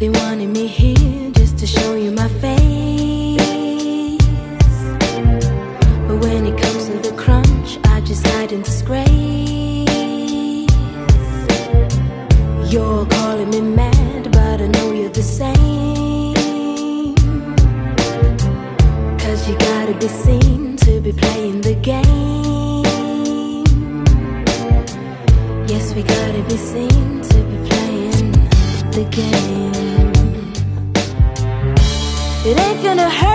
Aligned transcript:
They 0.00 0.08
wanted 0.08 0.48
me 0.48 0.66
here 0.66 1.30
just 1.32 1.58
to 1.58 1.66
show 1.66 1.94
you 1.94 2.10
my 2.10 2.26
face. 2.40 3.36
But 6.08 6.16
when 6.24 6.46
it 6.46 6.58
comes 6.58 6.86
to 6.86 6.96
the 7.06 7.12
crunch, 7.18 7.78
I 7.84 8.00
just 8.00 8.26
hide 8.26 8.50
in 8.50 8.62
disgrace. 8.62 9.10
You're 12.72 13.04
calling 13.04 13.50
me 13.50 13.60
mad, 13.60 14.32
but 14.32 14.62
I 14.62 14.68
know 14.68 14.90
you're 14.90 15.10
the 15.10 15.22
same. 15.22 16.34
Cause 19.18 19.46
you 19.46 19.54
gotta 19.58 19.92
be 20.00 20.08
seen 20.08 20.76
to 20.78 21.02
be 21.02 21.12
playing 21.12 21.60
the 21.60 21.74
game. 21.74 22.86
Yes, 25.68 25.94
we 25.94 26.02
gotta 26.04 26.42
be 26.48 26.56
seen. 26.56 26.99
gonna 33.00 33.14
hurt 33.14 33.29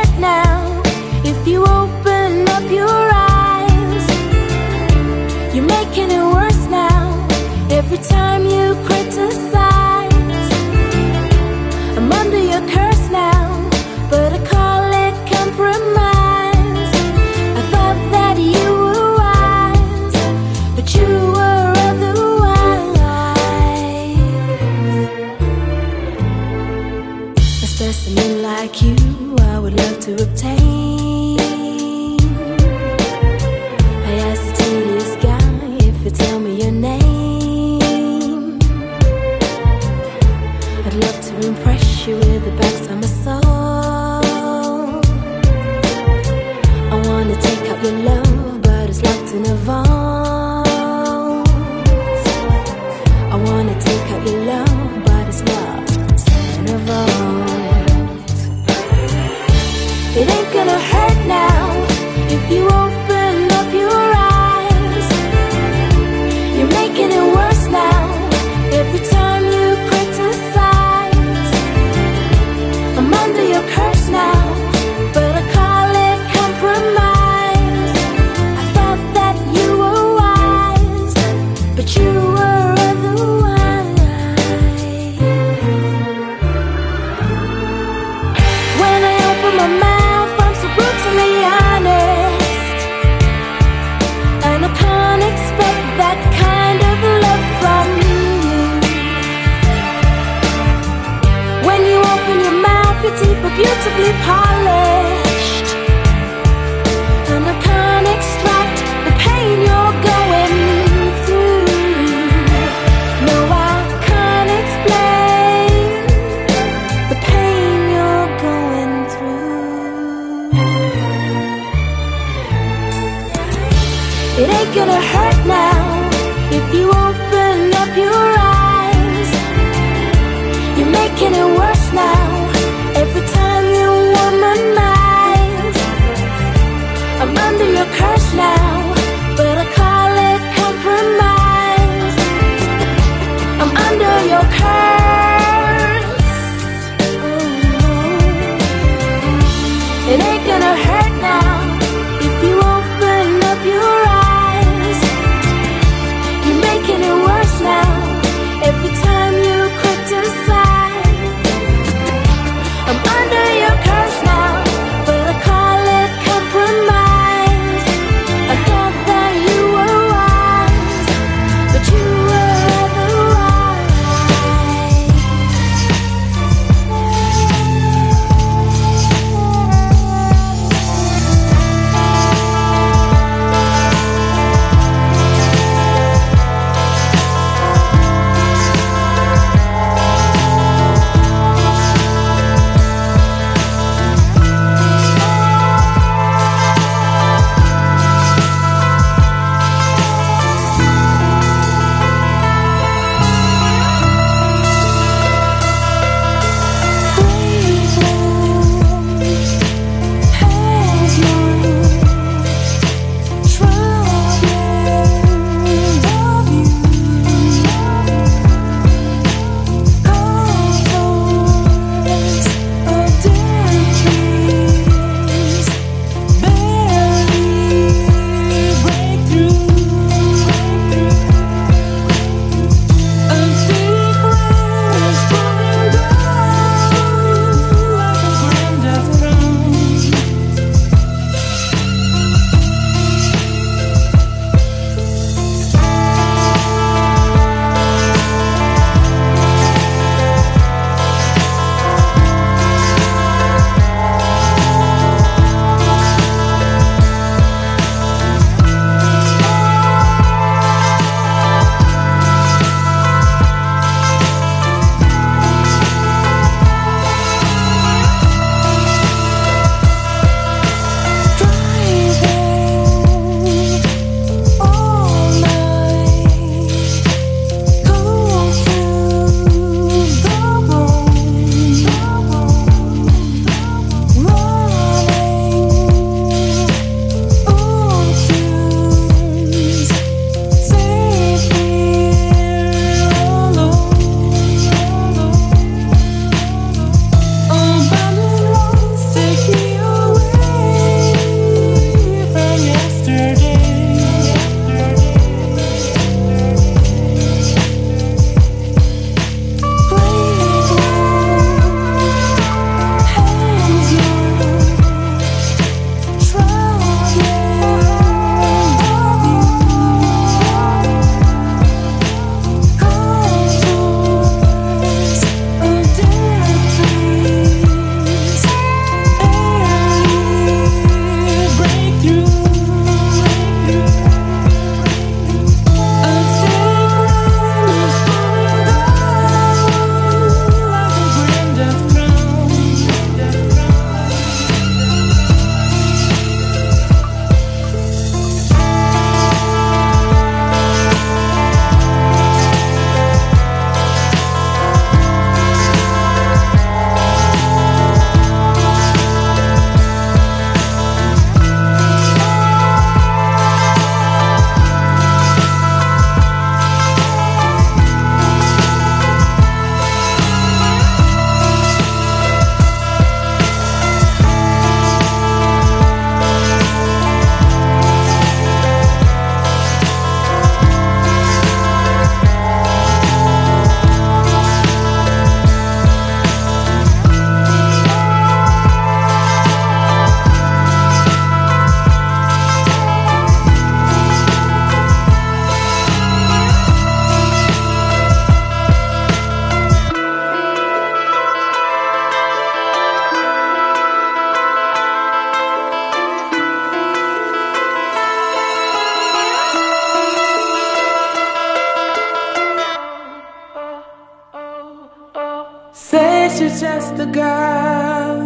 just 416.59 416.97
a 416.99 417.05
girl 417.05 418.19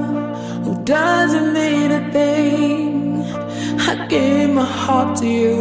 who 0.64 0.84
doesn't 0.84 1.54
mean 1.54 1.92
a 1.92 2.12
thing. 2.12 3.24
I 3.80 4.06
gave 4.08 4.50
my 4.52 4.64
heart 4.64 5.18
to 5.18 5.28
you, 5.28 5.60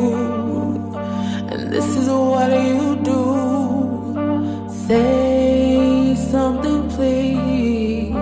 and 1.51 1.73
this 1.73 1.87
is 1.97 2.09
what 2.09 2.51
you 2.53 2.97
do. 3.03 3.23
Say 4.87 6.15
something, 6.31 6.89
please, 6.91 8.13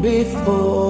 before. 0.00 0.85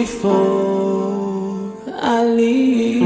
before 0.00 1.74
I 2.16 2.24
leave. 2.24 3.02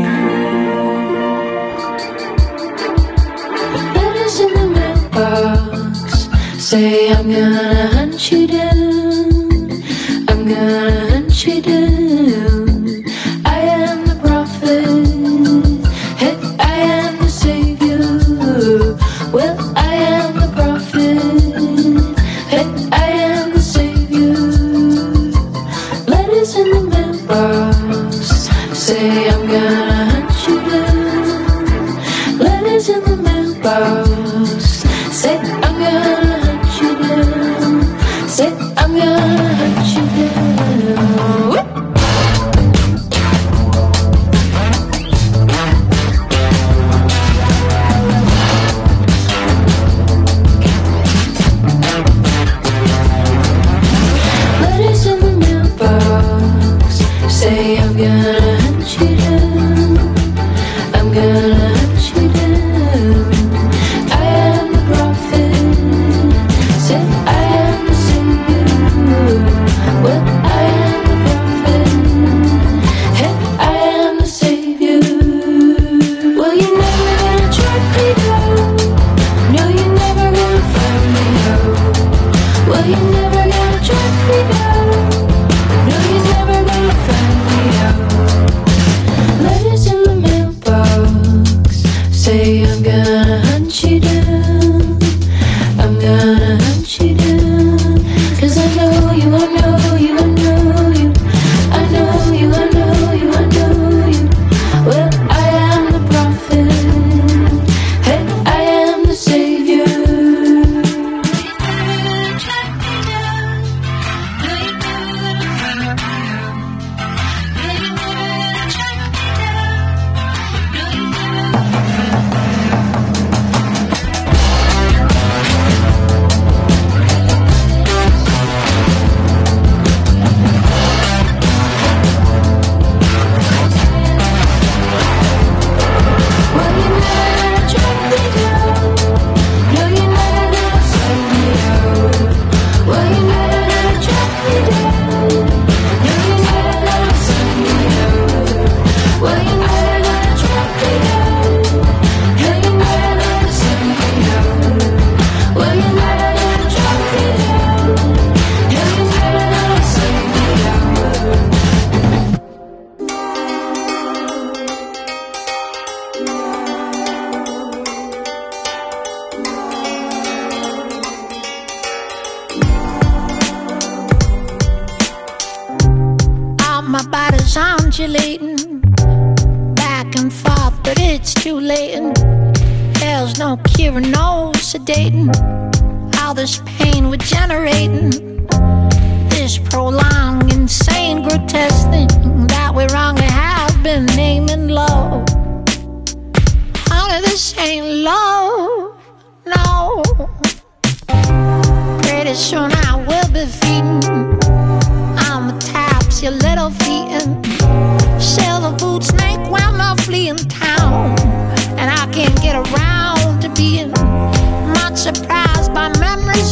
Letters 3.97 4.37
in 4.45 4.51
the 4.59 4.67
mailbox 4.77 6.29
say 6.69 7.13
I'm 7.13 7.27
gonna 7.33 7.89
hunt 7.97 8.31
you 8.31 8.47
down. 8.47 9.83
I'm 10.29 10.41
gonna 10.51 11.11
hunt 11.11 11.47
you 11.47 11.61
down. 11.61 12.04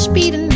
speeding 0.02 0.51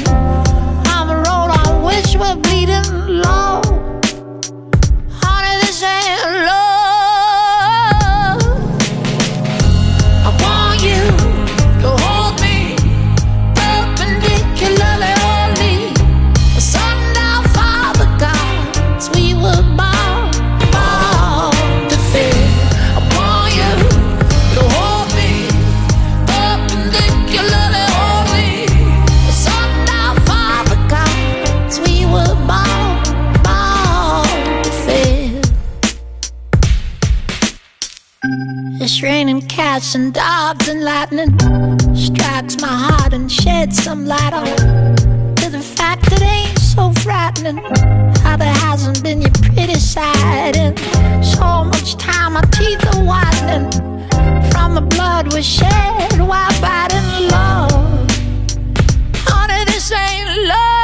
and 39.97 40.13
dogs 40.13 40.69
and 40.69 40.85
lightning 40.85 41.33
strikes 41.97 42.61
my 42.61 42.69
heart 42.69 43.15
and 43.15 43.33
sheds 43.33 43.83
some 43.83 44.05
light 44.05 44.35
on 44.35 44.45
to 45.37 45.49
the 45.49 45.59
fact 45.59 46.03
that 46.11 46.21
it 46.21 46.49
ain't 46.49 46.59
so 46.59 46.93
frightening 47.01 47.57
how 48.23 48.37
there 48.37 48.53
hasn't 48.67 49.03
been 49.03 49.23
your 49.23 49.31
pretty 49.31 49.79
side 49.79 50.55
in 50.55 50.77
so 51.25 51.65
much 51.65 51.97
time. 51.97 52.35
My 52.35 52.43
teeth 52.53 52.85
are 52.95 53.05
whitening 53.11 53.71
from 54.51 54.75
the 54.75 54.83
blood 54.83 55.33
we 55.33 55.41
shed 55.41 56.21
while 56.21 56.61
biting 56.61 57.29
love. 57.31 57.73
Honey, 59.25 59.65
this 59.65 59.91
ain't 59.93 60.47
love. 60.47 60.76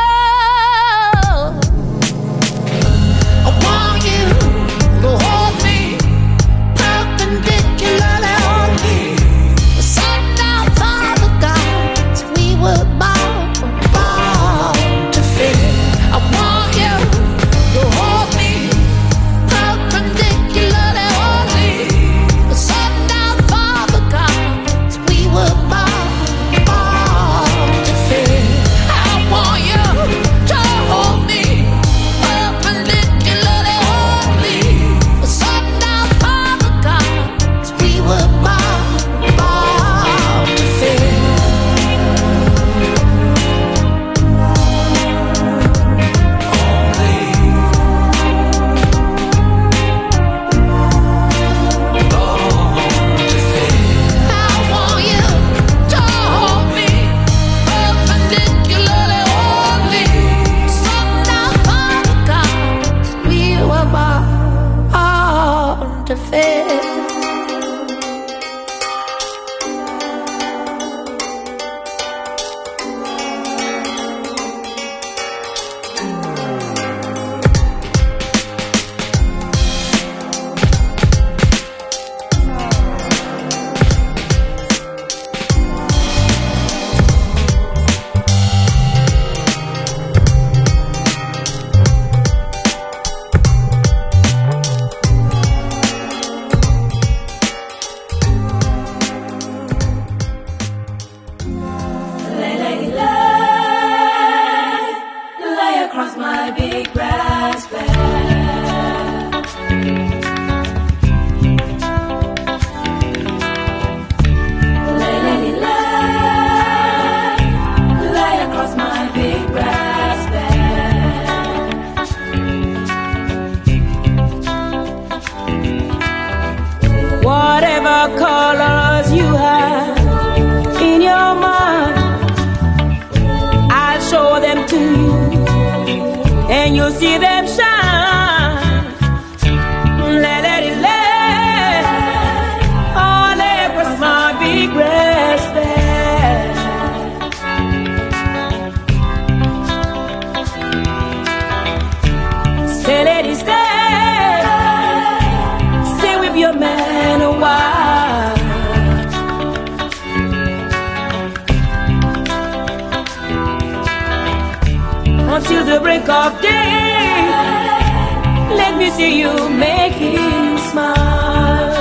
see 168.97 169.21
you 169.21 169.49
make 169.49 169.93
him 169.93 170.59
smile. 170.71 171.73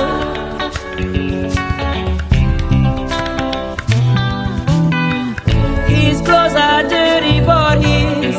His 5.88 6.20
clothes 6.26 6.56
are 6.68 6.82
dirty, 6.96 7.40
but 7.50 7.76
his 7.84 8.38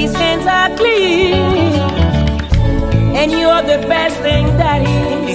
his 0.00 0.12
hands 0.14 0.46
are 0.58 0.70
clean, 0.76 1.34
and 3.18 3.30
you 3.30 3.46
are 3.56 3.62
the 3.62 3.80
best 3.86 4.16
thing 4.20 4.46
that 4.58 4.80
he. 4.86 5.25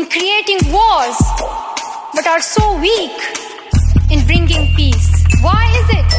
in 0.00 0.06
creating 0.08 0.72
wars, 0.72 1.18
but 2.14 2.26
are 2.26 2.40
so 2.40 2.80
weak 2.80 3.18
in 4.10 4.24
bringing 4.24 4.74
peace. 4.74 5.10
Why 5.42 5.64
is 5.80 5.88
it 6.00 6.10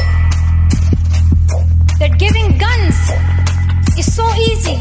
that 1.98 2.16
giving 2.18 2.58
guns 2.58 2.96
is 3.98 4.14
so 4.14 4.26
easy, 4.48 4.78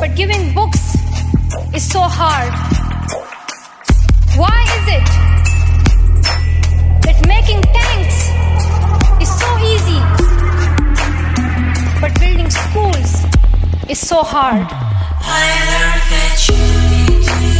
but 0.00 0.16
giving 0.16 0.52
books 0.54 0.96
is 1.72 1.88
so 1.88 2.00
hard? 2.00 2.52
Why 4.36 4.58
is 4.78 4.86
it 4.98 5.06
that 7.04 7.18
making 7.28 7.62
tanks 7.78 8.18
is 9.22 9.30
so 9.42 9.50
easy, 9.74 10.00
but 12.00 12.18
building 12.18 12.50
schools 12.50 13.10
is 13.88 14.00
so 14.00 14.22
hard? 14.22 14.66
I 15.26 15.44
learned 15.70 16.04
that 16.10 16.48
you 16.48 16.83
Thank. 17.22 17.53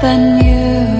than 0.00 0.38
you. 0.44 0.97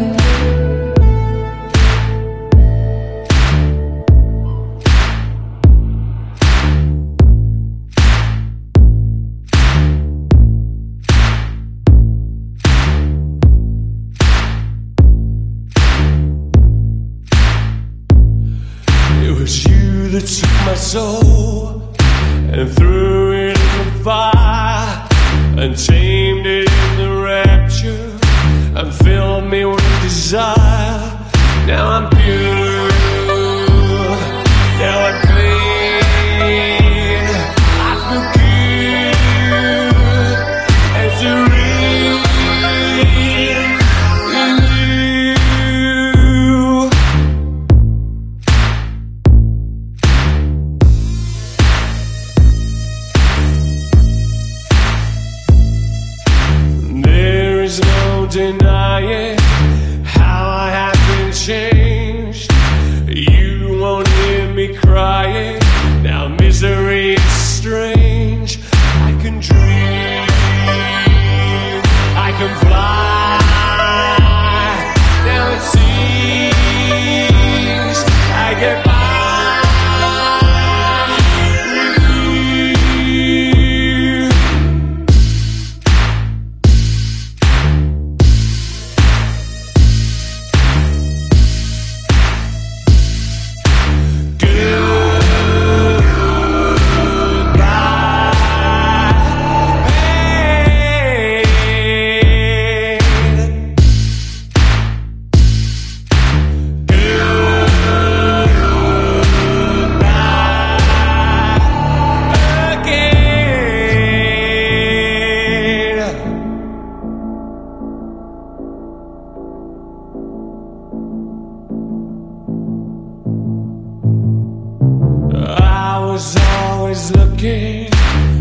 looking, 127.38 127.88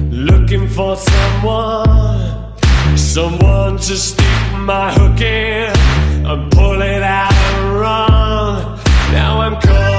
looking 0.09 0.67
for 0.67 0.95
someone, 0.95 2.57
someone 2.97 3.77
to 3.77 3.95
stick 3.95 4.25
my 4.55 4.91
hook 4.91 5.21
in 5.21 6.25
and 6.25 6.51
pull 6.51 6.81
it 6.81 7.03
out 7.03 7.31
and 7.31 7.79
run. 7.79 8.79
Now 9.11 9.41
I'm 9.41 9.61
cold. 9.61 9.96